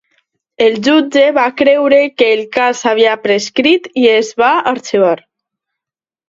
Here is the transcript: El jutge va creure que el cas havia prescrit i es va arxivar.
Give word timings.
El 0.67 0.77
jutge 0.85 1.25
va 1.35 1.43
creure 1.59 1.99
que 2.21 2.29
el 2.37 2.41
cas 2.57 2.81
havia 2.93 3.13
prescrit 3.27 3.87
i 4.05 4.07
es 4.15 4.33
va 4.45 4.49
arxivar. 4.73 5.15